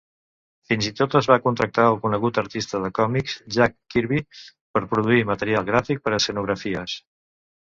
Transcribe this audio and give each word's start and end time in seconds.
Fins 0.69 0.85
i 0.91 0.93
tot 0.99 1.17
es 1.19 1.27
va 1.31 1.35
contractar 1.43 1.85
el 1.89 1.97
conegut 2.05 2.39
artista 2.43 2.81
de 2.85 2.91
còmics 3.01 3.37
Jack 3.59 3.77
Kirby 3.95 4.23
per 4.79 4.83
produir 4.95 5.23
material 5.33 5.69
gràfic 5.71 6.03
per 6.09 6.17
a 6.17 6.23
escenografies. 6.23 6.99